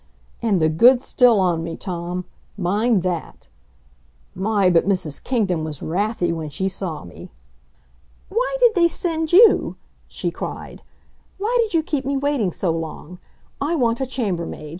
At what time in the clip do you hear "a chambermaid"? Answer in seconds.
14.01-14.69